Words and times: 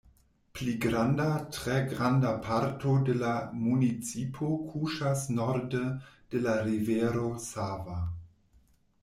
Pli 0.53 0.71
granda, 0.83 1.25
tre 1.57 1.75
granda 1.91 2.31
parto 2.47 2.93
de 3.09 3.15
la 3.19 3.35
municipo 3.67 4.49
kuŝas 4.71 5.23
norde 5.37 5.85
de 6.33 6.43
la 6.49 6.57
Rivero 6.71 7.29
Sava. 7.47 8.01